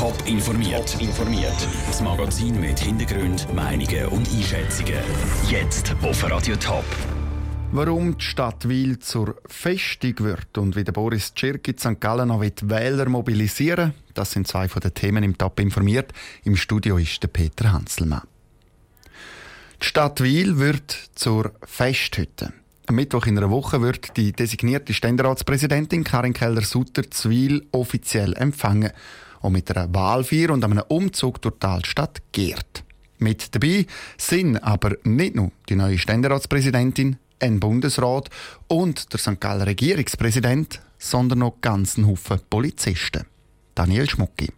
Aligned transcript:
Top 0.00 0.16
informiert. 0.24 0.96
informiert. 0.98 1.68
Das 1.86 2.00
Magazin 2.00 2.58
mit 2.58 2.78
Hintergrund, 2.78 3.52
Meinungen 3.52 4.06
und 4.06 4.26
Einschätzungen. 4.32 4.94
Jetzt 5.46 5.94
auf 6.00 6.24
Radio 6.24 6.56
Top. 6.56 6.86
Warum 7.72 8.16
die 8.16 8.24
Stadt 8.24 8.66
Wil 8.66 8.98
zur 9.00 9.36
Festung 9.44 10.14
wird 10.20 10.56
und 10.56 10.74
wie 10.74 10.84
der 10.84 10.92
Boris 10.92 11.34
Tschirki 11.34 11.74
St. 11.78 12.00
Gallen 12.00 12.28
noch 12.28 12.40
Wähler 12.40 13.10
mobilisieren 13.10 13.92
das 14.14 14.30
sind 14.30 14.48
zwei 14.48 14.68
von 14.68 14.80
den 14.80 14.94
Themen 14.94 15.22
im 15.22 15.36
Top 15.36 15.60
informiert. 15.60 16.14
Im 16.44 16.56
Studio 16.56 16.96
ist 16.96 17.22
der 17.22 17.28
Peter 17.28 17.70
Hanselmann. 17.70 18.22
Die 19.82 19.86
Stadt 19.86 20.22
Wil 20.22 20.58
wird 20.58 21.10
zur 21.14 21.52
Festhütte. 21.62 22.54
Am 22.86 22.94
Mittwoch 22.94 23.26
in 23.26 23.36
einer 23.36 23.50
Woche 23.50 23.82
wird 23.82 24.16
die 24.16 24.32
designierte 24.32 24.94
Ständeratspräsidentin 24.94 26.04
Karin 26.04 26.32
Keller-Sutter 26.32 27.10
Zwil 27.10 27.66
offiziell 27.70 28.32
empfangen 28.32 28.92
und 29.40 29.52
mit 29.52 29.74
einer 29.74 29.92
Wahlfeier 29.94 30.50
und 30.50 30.64
einem 30.64 30.82
Umzug 30.88 31.40
durch 31.42 31.58
die 31.58 31.66
Altstadt 31.66 32.22
geehrt. 32.32 32.84
Mit 33.18 33.54
dabei 33.54 33.86
sind 34.16 34.56
aber 34.58 34.96
nicht 35.04 35.34
nur 35.34 35.52
die 35.68 35.76
neue 35.76 35.98
Ständeratspräsidentin, 35.98 37.16
ein 37.38 37.60
Bundesrat 37.60 38.30
und 38.68 39.12
der 39.12 39.18
St. 39.18 39.40
Galler 39.40 39.66
Regierungspräsident, 39.66 40.80
sondern 40.98 41.40
noch 41.40 41.60
ganzen 41.60 42.06
Haufen 42.06 42.40
Polizisten. 42.48 43.24
Daniel 43.74 44.08
Schmucki. 44.08 44.48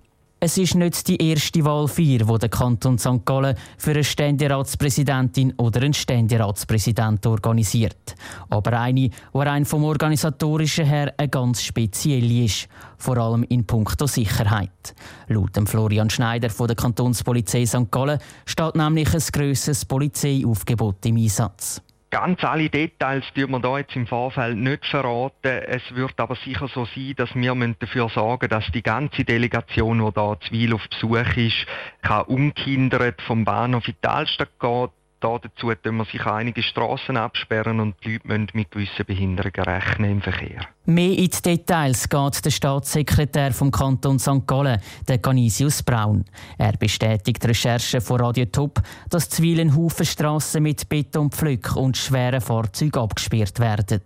Es 0.45 0.59
ist 0.59 0.75
nicht 0.75 1.07
die 1.07 1.25
erste 1.25 1.65
Wahlfeier, 1.65 2.19
die 2.19 2.39
der 2.41 2.49
Kanton 2.49 2.99
St. 2.99 3.25
Gallen 3.25 3.57
für 3.79 3.93
eine 3.93 4.03
Ständeratspräsidentin 4.03 5.55
oder 5.57 5.83
einen 5.83 5.95
Ständeratspräsident 5.95 7.25
organisiert. 7.27 8.17
Aber 8.51 8.73
eine, 8.81 9.09
die 9.09 9.11
rein 9.33 9.65
vom 9.65 9.85
Organisatorischen 9.85 10.85
her 10.85 11.15
eine 11.17 11.29
ganz 11.29 11.63
spezielle 11.63 12.47
ist. 12.47 12.67
Vor 12.99 13.19
allem 13.19 13.45
in 13.45 13.65
puncto 13.65 14.09
Sicherheit. 14.09 14.97
Laut 15.29 15.57
Florian 15.67 16.11
Schneider 16.11 16.51
von 16.51 16.67
der 16.67 16.75
Kantonspolizei 16.75 17.65
St. 17.65 17.93
Gallen 17.93 18.19
steht 18.45 18.75
nämlich 18.75 19.15
ein 19.15 19.23
grosses 19.33 19.85
Polizeiaufgebot 19.85 21.07
im 21.07 21.19
Einsatz. 21.19 21.81
Ganz 22.13 22.45
alle 22.45 22.69
Details 22.69 23.25
dürfen 23.35 23.53
wir 23.53 23.61
da 23.61 23.79
jetzt 23.79 23.97
im 23.97 24.07
Vorfeld 24.07 24.59
nicht 24.59 24.85
verraten. 24.85 25.49
Es 25.49 25.95
wird 25.95 26.21
aber 26.21 26.35
sicher 26.35 26.69
so 26.69 26.85
sein, 26.85 27.15
dass 27.17 27.35
wir 27.35 27.75
dafür 27.79 28.11
sorgen 28.11 28.51
dass 28.51 28.71
die 28.71 28.83
ganze 28.83 29.25
Delegation, 29.25 30.05
die 30.05 30.13
da 30.13 30.39
Zwil 30.47 30.75
auf 30.75 30.87
Besuch 30.91 31.37
ist, 31.39 31.67
kann 32.03 32.27
ungehindert 32.27 33.23
vom 33.23 33.47
Bahnhof 33.47 33.89
in 33.89 33.95
die 33.95 33.99
da 34.03 34.93
dazu 35.23 35.75
tun 35.75 35.97
wir 35.97 36.05
sicher 36.05 36.35
einige 36.35 36.63
Straßen 36.63 37.17
absperren 37.17 37.81
und 37.81 37.95
die 38.05 38.15
Leute 38.15 38.27
müssen 38.27 38.51
mit 38.55 38.71
gewissen 38.71 39.07
Behinderungen 39.07 39.65
rechnen 39.65 40.11
im 40.11 40.23
Verkehr. 40.23 40.67
Mehr 40.85 41.17
in 41.17 41.31
die 41.31 41.43
Details 41.43 42.09
geht 42.09 42.45
der 42.45 42.51
Staatssekretär 42.51 43.53
vom 43.53 43.71
Kanton 43.71 44.19
St. 44.19 44.47
Gallen, 44.47 44.81
der 45.07 45.19
Canisius 45.19 45.83
Braun. 45.83 46.25
Er 46.59 46.73
bestätigt 46.73 47.45
Recherchen 47.45 48.01
von 48.01 48.21
Radio 48.21 48.47
Top, 48.47 48.83
dass 49.11 49.29
zuweilen 49.29 49.77
Haufen 49.77 50.63
mit 50.63 50.89
Betonpflück 50.89 51.77
und 51.77 51.97
schweren 51.97 52.41
Fahrzeugen 52.41 53.01
abgesperrt 53.01 53.61
werden. 53.61 54.03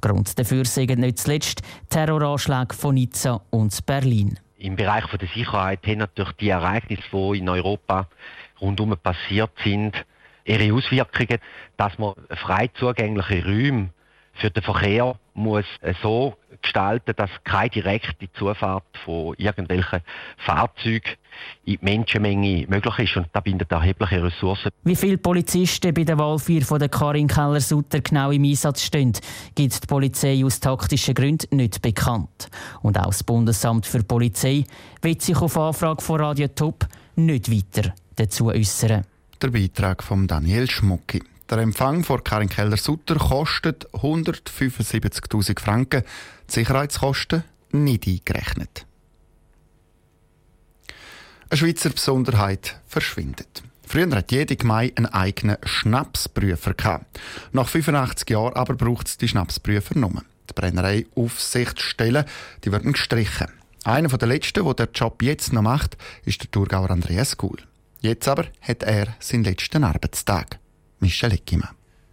Grund 0.00 0.38
dafür 0.38 0.64
sind 0.64 0.98
nicht 0.98 1.18
zuletzt 1.18 1.62
Terroranschläge 1.88 2.74
von 2.74 2.94
Nizza 2.96 3.40
und 3.50 3.86
Berlin. 3.86 4.38
Im 4.58 4.74
Bereich 4.74 5.06
der 5.06 5.28
Sicherheit 5.28 5.86
haben 5.86 5.98
natürlich 5.98 6.32
die 6.32 6.48
Ereignisse, 6.48 7.02
die 7.12 7.38
in 7.38 7.48
Europa 7.48 8.08
rundum 8.60 8.96
passiert 9.00 9.52
sind, 9.62 10.04
ihre 10.48 10.74
Auswirkungen, 10.74 11.38
dass 11.76 11.98
man 11.98 12.14
frei 12.30 12.70
zugängliche 12.74 13.44
Räume 13.44 13.90
für 14.34 14.50
den 14.50 14.62
Verkehr 14.62 15.18
muss 15.34 15.64
so 16.02 16.36
gestalten, 16.62 17.12
dass 17.16 17.30
keine 17.44 17.70
direkte 17.70 18.30
Zufahrt 18.32 18.84
von 19.04 19.34
irgendwelchen 19.36 20.00
Fahrzeugen 20.38 21.14
in 21.64 21.78
die 21.78 21.78
Menschenmenge 21.82 22.66
möglich 22.68 22.98
ist 22.98 23.16
und 23.16 23.28
da 23.32 23.40
bindet 23.40 23.70
erhebliche 23.70 24.22
Ressourcen. 24.22 24.70
Wie 24.84 24.96
viele 24.96 25.18
Polizisten 25.18 25.94
bei 25.94 26.04
der 26.04 26.18
Wahlfeier 26.18 26.62
von 26.62 26.78
der 26.78 26.88
Karin 26.88 27.28
Keller-Sutter 27.28 28.00
genau 28.00 28.30
im 28.30 28.44
Einsatz 28.44 28.82
stehen, 28.82 29.12
gibt 29.54 29.82
die 29.82 29.86
Polizei 29.86 30.44
aus 30.44 30.60
taktischen 30.60 31.14
Gründen 31.14 31.56
nicht 31.56 31.80
bekannt. 31.82 32.48
Und 32.82 32.98
auch 32.98 33.06
das 33.06 33.22
Bundesamt 33.22 33.86
für 33.86 34.02
Polizei 34.02 34.64
wird 35.02 35.22
sich 35.22 35.36
auf 35.36 35.56
Anfrage 35.56 36.02
von 36.02 36.20
Radio 36.20 36.48
Top 36.48 36.86
nicht 37.16 37.50
weiter 37.50 37.94
dazu 38.16 38.46
äußern. 38.46 39.04
Der 39.40 39.50
Beitrag 39.50 40.02
von 40.02 40.26
Daniel 40.26 40.68
Schmucki. 40.68 41.22
Der 41.48 41.58
Empfang 41.58 42.02
vor 42.02 42.24
Karin 42.24 42.48
Keller-Sutter 42.48 43.14
kostet 43.14 43.88
175.000 43.92 45.60
Franken, 45.60 46.02
die 46.48 46.54
Sicherheitskosten 46.54 47.44
nicht 47.70 48.08
eingerechnet. 48.08 48.84
Eine 51.48 51.56
Schweizer 51.56 51.90
Besonderheit 51.90 52.80
verschwindet. 52.88 53.62
Früher 53.86 54.10
hat 54.10 54.32
jede 54.32 54.56
Gemeinde 54.56 54.96
einen 54.96 55.06
eigenen 55.06 55.58
Schnapsprüfer. 55.62 56.74
Gehabt. 56.74 57.20
Nach 57.52 57.68
85 57.68 58.28
Jahren 58.30 58.56
aber 58.56 58.74
braucht 58.74 59.06
es 59.06 59.18
die 59.18 59.28
Schnapsprüfer 59.28 59.96
nur. 59.96 60.24
Die 60.50 60.54
Brennerei 60.54 61.06
Aufsichtsstellen 61.14 62.24
die 62.64 62.72
werden 62.72 62.92
gestrichen. 62.92 63.46
Einer 63.84 64.08
der 64.08 64.26
letzten, 64.26 64.64
der 64.64 64.74
den 64.74 64.92
Job 64.92 65.22
jetzt 65.22 65.52
noch 65.52 65.62
macht, 65.62 65.96
ist 66.24 66.42
der 66.42 66.50
Thurgauer 66.50 66.90
Andreas 66.90 67.36
Kuhl. 67.36 67.67
Jetzt 68.00 68.28
aber 68.28 68.44
hat 68.60 68.84
er 68.84 69.08
seinen 69.18 69.44
letzten 69.44 69.82
Arbeitstag. 69.82 70.60
Michel 71.00 71.32
Eckimann. 71.32 71.70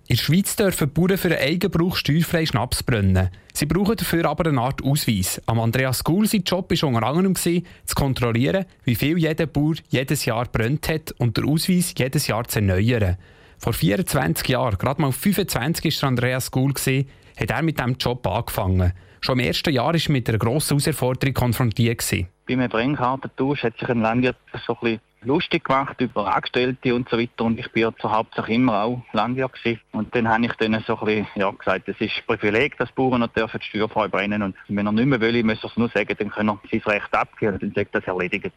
In 0.07 0.17
der 0.17 0.21
Schweiz 0.21 0.55
dürfen 0.55 0.91
Bauern 0.91 1.17
für 1.17 1.29
einen 1.29 1.47
Eigenbrauch 1.47 1.95
steuerfrei 1.95 2.45
Schnaps 2.45 2.83
brennen. 2.83 3.29
Sie 3.53 3.65
brauchen 3.65 3.95
dafür 3.95 4.25
aber 4.25 4.49
eine 4.49 4.61
Art 4.61 4.83
Ausweis. 4.83 5.41
Am 5.47 5.59
Andreas 5.59 6.03
Kuhl 6.03 6.27
sein 6.27 6.43
Job 6.43 6.69
war 6.69 6.89
unter 6.89 7.07
anderem 7.07 7.35
zu 7.35 7.61
kontrollieren, 7.95 8.65
wie 8.83 8.95
viel 8.95 9.17
jeder 9.17 9.47
Bauer 9.47 9.75
jedes 9.89 10.25
Jahr 10.25 10.45
brennt 10.45 10.87
hat 10.89 11.11
und 11.17 11.37
der 11.37 11.45
Ausweis 11.45 11.93
jedes 11.97 12.27
Jahr 12.27 12.47
zu 12.47 12.59
erneuern. 12.59 13.17
Vor 13.57 13.73
24 13.73 14.47
Jahren, 14.47 14.77
gerade 14.77 15.01
mal 15.01 15.11
25 15.11 16.01
war 16.01 16.09
Andreas 16.09 16.51
Kuhl, 16.51 16.73
hat 16.75 17.49
er 17.49 17.61
mit 17.63 17.79
diesem 17.79 17.95
Job 17.97 18.27
angefangen. 18.27 18.93
Schon 19.21 19.39
im 19.39 19.45
ersten 19.45 19.73
Jahr 19.73 19.87
war 19.87 19.95
er 19.95 20.11
mit 20.11 20.29
einer 20.29 20.37
grossen 20.37 20.77
Herausforderung 20.79 21.33
konfrontiert. 21.33 22.05
Beim 22.47 22.69
Brennkartentausch 22.69 23.63
hat 23.63 23.79
sich 23.79 23.89
ein 23.89 24.01
Landwirt 24.01 24.37
so 24.67 24.73
ein 24.73 24.79
bisschen 24.81 25.01
lustig 25.25 25.63
gemacht 25.65 25.99
über 25.99 26.33
Angestellte 26.33 26.95
und 26.95 27.09
so 27.09 27.17
weiter 27.17 27.43
und 27.43 27.59
ich 27.59 27.71
bin 27.71 27.83
ja 27.83 27.91
zur 27.99 28.11
Hauptsache 28.11 28.51
immer 28.53 28.83
auch 28.83 29.01
Landwirt 29.13 29.53
gewesen. 29.53 29.81
Und 29.91 30.13
dann 30.15 30.27
habe 30.27 30.45
ich 30.45 30.53
denen 30.53 30.83
so 30.85 30.97
ein 30.99 31.05
bisschen 31.05 31.27
ja, 31.35 31.51
gesagt, 31.51 31.87
es 31.89 31.99
ist 31.99 32.13
ein 32.15 32.37
Privileg, 32.37 32.77
dass 32.77 32.91
Bauern 32.91 33.21
noch 33.21 33.33
dürfen 33.33 33.61
steuerfrei 33.61 34.07
brennen 34.07 34.41
und 34.41 34.55
wenn 34.67 34.85
er 34.85 34.91
nicht 34.91 35.05
mehr 35.05 35.21
will, 35.21 35.43
muss 35.43 35.63
er 35.63 35.69
es 35.69 35.77
nur 35.77 35.89
sagen, 35.89 36.15
dann 36.17 36.29
können 36.29 36.49
er 36.49 36.59
sein 36.71 36.81
Recht 36.93 37.13
abgeben 37.13 37.53
und 37.53 37.63
dann 37.63 37.73
sagt 37.73 37.95
das 37.95 38.03
erledigt. 38.05 38.51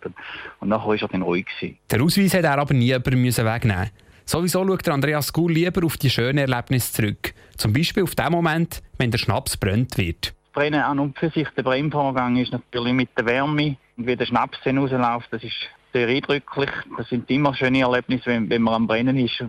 Und, 0.60 0.68
nachher 0.68 0.88
war 0.88 1.02
er 1.02 1.08
dann 1.08 1.22
ruhig 1.22 1.46
gewesen. 1.46 1.78
Der 1.90 2.02
Ausweis 2.02 2.34
hat 2.34 2.44
er 2.44 2.58
aber 2.58 2.74
nie 2.74 2.86
jemanden 2.86 3.24
wegnehmen 3.24 3.90
Sowieso 4.28 4.66
schaut 4.66 4.86
der 4.86 4.92
Andreas 4.92 5.32
Kuhl 5.32 5.52
lieber 5.52 5.86
auf 5.86 5.96
die 5.96 6.10
schönen 6.10 6.36
Erlebnisse 6.36 6.92
zurück. 6.92 7.32
Zum 7.56 7.72
Beispiel 7.72 8.02
auf 8.02 8.14
den 8.14 8.30
Moment, 8.30 8.82
wenn 8.98 9.10
der 9.10 9.16
Schnaps 9.16 9.56
brennt 9.56 9.96
wird. 9.96 10.34
Brennen 10.52 10.82
an 10.82 10.98
und 10.98 11.18
für 11.18 11.30
sich, 11.30 11.48
der 11.56 11.62
Brennvorgang 11.62 12.36
ist 12.36 12.52
natürlich 12.52 12.92
mit 12.92 13.08
der 13.16 13.24
Wärme 13.24 13.78
und 13.96 14.06
wie 14.06 14.16
der 14.16 14.26
Schnaps 14.26 14.58
rausläuft, 14.66 15.28
das 15.30 15.42
ist 15.42 15.56
sehr 15.92 16.08
eindrücklich. 16.08 16.70
Das 16.96 17.08
sind 17.08 17.30
immer 17.30 17.54
schöne 17.54 17.80
Erlebnisse, 17.80 18.26
wenn, 18.26 18.48
wenn 18.50 18.62
man 18.62 18.74
am 18.74 18.86
Brennen 18.86 19.18
ist 19.18 19.44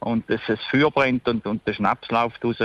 und 0.00 0.28
es, 0.28 0.40
das 0.46 0.60
Feuer 0.70 0.90
brennt 0.90 1.26
und, 1.28 1.46
und 1.46 1.66
der 1.66 1.74
Schnaps 1.74 2.10
läuft 2.10 2.44
raus. 2.44 2.56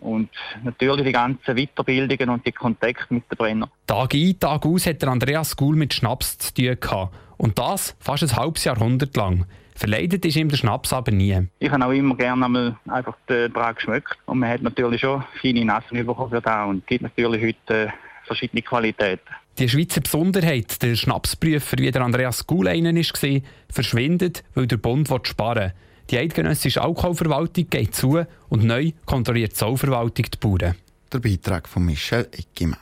Und 0.00 0.28
natürlich 0.62 1.06
die 1.06 1.12
ganzen 1.12 1.56
Weiterbildungen 1.56 2.28
und 2.28 2.46
die 2.46 2.52
Kontakte 2.52 3.14
mit 3.14 3.24
den 3.30 3.38
Brenner. 3.38 3.70
Tag 3.86 4.14
ein, 4.14 4.38
Tag 4.38 4.66
aus 4.66 4.86
hat 4.86 5.00
der 5.00 5.08
Andreas 5.08 5.56
Gul 5.56 5.76
mit 5.76 5.94
Schnaps 5.94 6.36
zu 6.36 6.52
tun 6.52 6.76
gehabt. 6.78 7.14
Und 7.38 7.58
das 7.58 7.96
fast 8.00 8.22
ein 8.22 8.36
halbes 8.36 8.64
Jahrhundert 8.64 9.16
lang. 9.16 9.46
Verleidet 9.74 10.24
ist 10.24 10.36
ihm 10.36 10.48
der 10.48 10.56
Schnaps 10.56 10.92
aber 10.92 11.10
nie. 11.10 11.48
Ich 11.58 11.70
habe 11.70 11.84
auch 11.84 11.90
immer 11.90 12.16
gerne 12.16 12.44
einmal 12.44 12.76
einfach 12.86 13.16
daran 13.26 13.74
geschmeckt. 13.74 14.16
Und 14.26 14.38
man 14.38 14.50
hat 14.50 14.62
natürlich 14.62 15.00
schon 15.00 15.24
feine 15.40 15.64
Nassen 15.64 16.06
bekommen 16.06 16.30
für 16.30 16.40
das 16.40 16.68
und 16.68 16.86
gibt 16.86 17.02
natürlich 17.02 17.42
heute 17.42 17.86
äh, 17.86 17.92
verschiedene 18.24 18.62
Qualitäten. 18.62 19.34
Die 19.58 19.68
Schweizer 19.68 20.00
Besonderheit, 20.00 20.82
der 20.82 20.96
Schnapsprüfer, 20.96 21.78
wie 21.78 21.90
der 21.90 22.02
Andreas 22.02 22.44
Kuhl 22.44 22.66
einen 22.66 22.96
war, 22.96 23.40
verschwindet, 23.70 24.42
weil 24.54 24.66
der 24.66 24.78
Bund 24.78 25.08
sparen 25.22 25.66
will. 25.66 25.72
Die 26.10 26.18
eidgenössische 26.18 26.82
Alkoholverwaltung 26.82 27.70
geht 27.70 27.94
zu 27.94 28.24
und 28.48 28.64
neu 28.64 28.90
kontrolliert 29.06 29.52
die 29.52 29.56
Zollverwaltung 29.56 30.26
die 30.26 30.38
Bauern. 30.38 30.74
Der 31.12 31.20
Beitrag 31.20 31.68
von 31.68 31.84
Michel 31.84 32.28
Eckimann. 32.32 32.80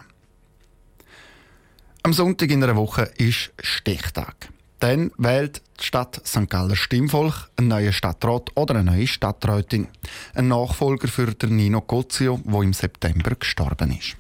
Am 2.03 2.15
Sonntag 2.15 2.51
in 2.51 2.65
einer 2.65 2.75
Woche 2.75 3.03
ist 3.19 3.53
Stichtag. 3.61 4.49
Dann 4.81 5.13
wählt 5.19 5.61
die 5.79 5.85
Stadt 5.85 6.21
St. 6.27 6.49
Galler 6.49 6.75
Stimmvolk 6.75 7.51
einen 7.57 7.69
neuen 7.69 7.93
Stadtrat 7.93 8.51
oder 8.57 8.77
eine 8.77 8.91
neue 8.91 9.07
Stadträtin. 9.07 9.89
Ein 10.35 10.49
Nachfolger 10.49 11.07
für 11.07 11.33
den 11.35 11.55
Nino 11.57 11.83
Cozio, 11.83 12.41
der 12.45 12.63
im 12.63 12.73
September 12.73 13.37
gestorben 13.37 13.97
ist. 13.97 14.17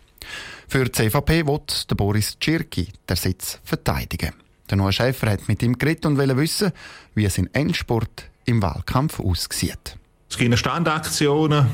Für 0.68 0.84
die 0.84 0.92
CVP 0.92 1.42
der 1.42 1.94
Boris 1.94 2.38
Tschirki 2.38 2.88
den 3.08 3.16
Sitz 3.16 3.58
verteidigen. 3.64 4.32
Der 4.70 4.78
neue 4.78 4.92
Chef 4.92 5.22
hat 5.22 5.48
mit 5.48 5.62
ihm 5.62 5.76
geredet 5.76 6.06
und 6.06 6.18
will 6.18 6.36
wissen, 6.36 6.72
wie 7.14 7.24
es 7.24 7.36
in 7.36 7.52
Endspurt 7.52 8.24
im 8.46 8.62
Wahlkampf 8.62 9.20
aussieht. 9.20 9.96
Es 10.30 10.38
gibt 10.38 10.58
Standaktionen, 10.58 11.66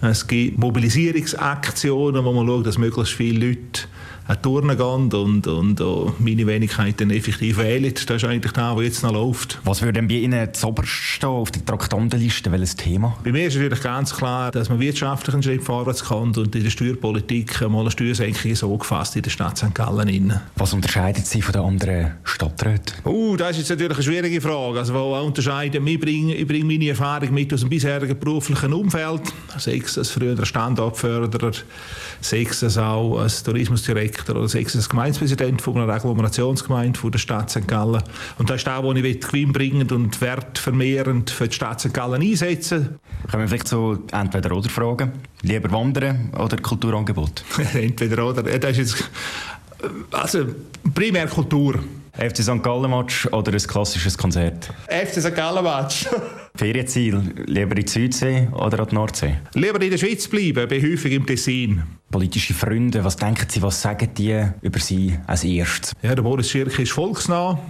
es 0.00 0.26
gibt 0.26 0.56
Mobilisierungsaktionen, 0.56 2.24
wo 2.24 2.32
man 2.32 2.46
schaut, 2.46 2.66
dass 2.66 2.78
möglichst 2.78 3.14
viele 3.14 3.48
Leute 3.48 3.88
Turnen 4.36 4.76
gehen 4.76 5.12
und, 5.12 5.46
und 5.46 5.80
uh, 5.80 6.12
meine 6.18 6.46
Wenigkeit 6.46 7.00
dann 7.00 7.10
effektiv 7.10 7.56
wählen. 7.58 7.92
Das 7.94 8.04
ist 8.04 8.24
eigentlich 8.24 8.52
das, 8.52 8.76
was 8.76 8.84
jetzt 8.84 9.02
noch 9.02 9.12
läuft. 9.12 9.58
Was 9.64 9.80
würde 9.80 9.94
denn 9.94 10.08
bei 10.08 10.16
Ihnen 10.16 10.52
zuoberst 10.52 10.88
stehen 10.88 11.30
auf 11.30 11.50
der 11.50 11.64
Traktandenliste? 11.64 12.52
Welches 12.52 12.76
Thema? 12.76 13.16
Bei 13.24 13.32
mir 13.32 13.46
ist 13.46 13.56
natürlich 13.56 13.82
ganz 13.82 14.14
klar, 14.14 14.50
dass 14.50 14.68
man 14.68 14.80
wirtschaftlich 14.80 15.34
einen 15.34 15.42
Schritt 15.42 15.62
vorwärts 15.62 16.04
kommt 16.04 16.36
und 16.36 16.54
in 16.54 16.62
der 16.62 16.70
Steuerpolitik 16.70 17.60
mal 17.68 17.80
eine 17.80 17.90
Steuersenkung 17.90 18.54
so 18.54 18.76
gefasst 18.76 19.16
in 19.16 19.22
der 19.22 19.30
Stadt 19.30 19.56
St. 19.56 19.74
Gallen. 19.74 20.38
Was 20.56 20.74
unterscheidet 20.74 21.26
Sie 21.26 21.40
von 21.40 21.52
den 21.52 21.62
anderen 21.62 22.12
Stadträten? 22.24 22.96
Uh, 23.06 23.36
das 23.36 23.52
ist 23.52 23.60
jetzt 23.60 23.70
natürlich 23.70 23.96
eine 23.96 24.02
schwierige 24.02 24.40
Frage. 24.42 24.80
Also, 24.80 24.92
wo 24.92 25.18
unterscheiden? 25.18 25.86
Ich 25.86 25.98
bringe, 25.98 26.34
ich 26.34 26.46
bringe 26.46 26.66
meine 26.66 26.90
Erfahrung 26.90 27.32
mit 27.32 27.52
aus 27.54 27.60
dem 27.60 27.70
bisherigen 27.70 28.18
beruflichen 28.18 28.74
Umfeld, 28.74 29.22
sei 29.56 29.80
es 29.82 29.96
als 29.96 30.10
früherer 30.10 30.44
Standortförderer, 30.44 31.52
sei 32.20 32.42
es 32.42 32.76
auch 32.76 33.18
als 33.18 33.42
Tourismusdirektor 33.42 34.17
oder 34.28 34.48
sei 34.48 34.60
es 34.60 34.88
Gemeindepräsident 34.88 35.62
von 35.62 35.76
einer 35.76 35.92
Agglomerationsgemeinde 35.92 36.98
von 36.98 37.10
der 37.10 37.18
Stadt 37.18 37.50
St. 37.50 37.66
Gallen. 37.66 38.02
Und 38.38 38.50
das 38.50 38.58
ist 38.58 38.66
das, 38.66 38.82
wo 38.82 38.92
ich 38.92 39.20
gewinnbringend 39.20 39.92
und 39.92 40.20
wertvermehrend 40.20 41.30
für 41.30 41.48
die 41.48 41.54
Stadt 41.54 41.80
St. 41.80 41.92
Gallen 41.92 42.22
einsetzen 42.22 42.98
Können 43.30 43.42
wir 43.42 43.48
vielleicht 43.48 43.68
so 43.68 43.98
entweder 44.12 44.56
oder 44.56 44.68
fragen? 44.68 45.12
Lieber 45.42 45.70
wandern 45.70 46.30
oder 46.38 46.56
Kulturangebot? 46.56 47.44
entweder 47.74 48.26
oder. 48.26 48.42
Das 48.42 48.78
ist 48.78 48.78
jetzt, 48.78 49.10
also 50.12 50.46
primär 50.94 51.26
Kultur. 51.26 51.78
FC 52.12 52.38
St. 52.38 52.62
Gallen 52.62 52.90
Match 52.90 53.26
oder 53.26 53.52
ein 53.52 53.58
klassisches 53.58 54.18
Konzert? 54.18 54.70
FC 54.88 55.20
St. 55.20 55.34
Gallen 55.34 55.62
Match. 55.62 56.06
Ferienziel, 56.58 57.22
lieber 57.46 57.76
in 57.76 57.84
die 57.84 57.88
Südsee 57.88 58.48
oder 58.52 58.80
an 58.80 58.88
die 58.90 58.94
Nordsee? 58.96 59.36
Lieber 59.54 59.80
in 59.80 59.90
der 59.90 59.98
Schweiz 59.98 60.26
bleiben, 60.26 60.66
bin 60.66 60.82
häufig 60.82 61.12
im 61.12 61.24
Tessin. 61.24 61.84
Politische 62.10 62.52
Freunde, 62.52 63.04
was 63.04 63.16
denken 63.16 63.46
Sie, 63.48 63.62
was 63.62 63.80
sagen 63.80 64.08
die 64.18 64.44
über 64.62 64.80
Sie 64.80 65.16
als 65.28 65.44
erstes? 65.44 65.92
Ja, 66.02 66.16
der 66.16 66.22
Boris 66.22 66.50
Schirke 66.50 66.82
ist 66.82 66.90
volksnah 66.90 67.60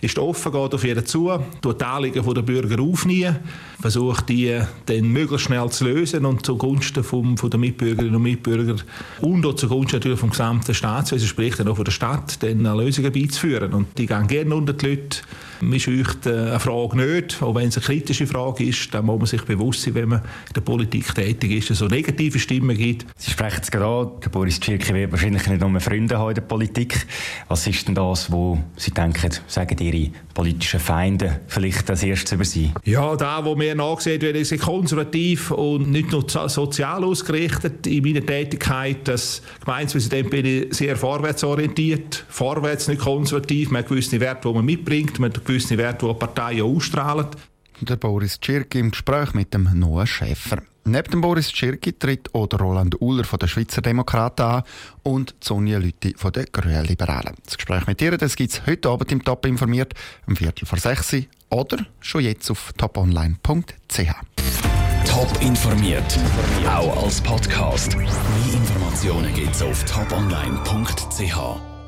ist 0.00 0.18
offen, 0.18 0.52
geht 0.52 0.74
auf 0.74 0.84
jeden 0.84 1.04
zu, 1.04 1.30
tut 1.60 1.80
die 1.80 1.84
Anliegen 1.84 2.34
der 2.34 2.42
Bürger 2.42 2.82
aufnehmen, 2.82 3.36
versucht 3.80 4.28
die 4.28 4.58
dann 4.86 5.08
möglichst 5.08 5.46
schnell 5.46 5.68
zu 5.68 5.84
lösen 5.84 6.24
und 6.24 6.44
zugunsten 6.46 7.04
vom, 7.04 7.36
von 7.36 7.50
der 7.50 7.60
Mitbürgerinnen 7.60 8.14
und 8.14 8.22
Mitbürger 8.22 8.76
und 9.20 9.44
auch 9.44 9.54
zugunsten 9.54 9.96
natürlich 9.96 10.18
vom 10.18 10.30
gesamten 10.30 10.74
Staatswesen, 10.74 11.28
sprich 11.28 11.56
dann 11.56 11.68
auch 11.68 11.76
von 11.76 11.84
der 11.84 11.92
Stadt, 11.92 12.42
dann 12.42 12.62
Lösungen 12.62 13.12
beizuführen. 13.12 13.74
Und 13.74 13.98
die 13.98 14.06
gehen 14.06 14.26
gerne 14.26 14.54
unter 14.54 14.72
die 14.72 14.86
Leute. 14.86 15.18
Mir 15.62 15.78
scheucht 15.78 16.26
äh, 16.26 16.30
eine 16.30 16.60
Frage 16.60 16.96
nicht, 16.96 17.42
auch 17.42 17.54
wenn 17.54 17.68
es 17.68 17.76
eine 17.76 17.84
kritische 17.84 18.26
Frage 18.26 18.64
ist, 18.64 18.92
dann 18.94 19.06
muss 19.06 19.18
man 19.18 19.26
sich 19.26 19.42
bewusst 19.42 19.82
sein, 19.82 19.94
wenn 19.94 20.08
man 20.08 20.20
in 20.20 20.54
der 20.54 20.60
Politik 20.62 21.14
tätig 21.14 21.50
ist, 21.52 21.70
dass 21.70 21.76
es 21.76 21.78
so 21.80 21.86
negative 21.86 22.38
Stimmen 22.38 22.76
gibt. 22.76 23.06
Sie 23.16 23.30
sprechen 23.30 23.60
es 23.62 23.70
gerade 23.70 23.86
an, 23.86 24.20
der 24.24 24.30
Boris 24.30 24.58
Tschirki 24.58 24.94
wird 24.94 25.12
wahrscheinlich 25.12 25.46
nicht 25.46 25.60
nur 25.60 25.80
Freunde 25.80 26.18
haben 26.18 26.30
in 26.30 26.34
der 26.34 26.42
Politik. 26.42 27.06
Was 27.48 27.66
ist 27.66 27.86
denn 27.86 27.94
das, 27.94 28.30
wo 28.32 28.58
Sie 28.76 28.90
denken, 28.90 29.30
sagen 29.46 29.76
Ihre 29.78 30.10
politischen 30.34 30.80
Feinde 30.80 31.40
vielleicht 31.46 31.90
als 31.90 32.02
erstes 32.02 32.32
über 32.32 32.44
Sie? 32.44 32.72
Ja, 32.84 33.14
da, 33.16 33.44
wo 33.44 33.54
mir 33.54 33.74
nachgesehen 33.74 34.22
wird, 34.22 34.36
ist 34.36 34.58
konservativ 34.60 35.50
und 35.50 35.90
nicht 35.90 36.10
nur 36.10 36.24
sozial 36.28 37.04
ausgerichtet 37.04 37.86
in 37.86 38.02
meiner 38.02 38.24
Tätigkeit. 38.24 39.08
Als 39.08 39.42
Gemeindepräsident 39.64 40.30
bin 40.30 40.46
ich 40.46 40.74
sehr 40.74 40.96
vorwärtsorientiert, 40.96 42.24
vorwärts, 42.28 42.88
nicht 42.88 43.00
konservativ. 43.00 43.70
Man 43.70 43.82
hat 43.82 43.88
gewisse 43.88 44.20
Werte, 44.20 44.48
die 44.48 44.54
man 44.54 44.64
mitbringt, 44.64 45.18
man 45.18 45.30
hat 45.30 45.44
gewisse 45.50 45.76
Werte, 45.76 46.06
die 46.06 46.14
Parteien 46.14 46.62
ausstrahlen. 46.62 47.26
Der 47.80 47.96
Boris 47.96 48.38
Tschirki 48.38 48.78
im 48.78 48.90
Gespräch 48.90 49.34
mit 49.34 49.52
dem 49.52 49.68
Noah 49.74 50.06
Schäfer. 50.06 50.62
Neben 50.84 51.10
dem 51.10 51.20
Boris 51.20 51.48
Tschirki 51.52 51.92
tritt 51.92 52.34
auch 52.34 52.46
der 52.46 52.60
Roland 52.60 53.00
Uller 53.00 53.24
von 53.24 53.38
den 53.38 53.48
Schweizer 53.48 53.82
Demokraten 53.82 54.42
an 54.42 54.62
und 55.02 55.34
Sonja 55.40 55.78
Lütti 55.78 56.14
von 56.16 56.32
den 56.32 56.46
Grünen 56.52 56.84
Liberalen. 56.84 57.34
Das 57.44 57.56
Gespräch 57.56 57.86
mit 57.86 58.00
ihr 58.00 58.16
gibt 58.16 58.52
es 58.52 58.66
heute 58.66 58.88
Abend 58.88 59.10
im 59.12 59.24
Top 59.24 59.44
informiert, 59.46 59.94
um 60.26 60.36
Viertel 60.36 60.66
vor 60.66 60.78
sechs 60.78 61.14
oder 61.48 61.84
schon 62.00 62.22
jetzt 62.22 62.50
auf 62.50 62.72
toponline.ch. 62.76 63.98
Top 65.06 65.42
informiert, 65.42 66.18
auch 66.66 67.02
als 67.02 67.20
Podcast. 67.20 67.96
Mehr 67.96 68.06
Informationen 68.52 69.34
gibt 69.34 69.54
es 69.54 69.62
auf 69.62 69.84
toponline.ch. 69.84 71.79